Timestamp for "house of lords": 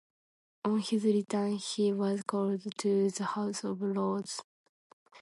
3.23-4.41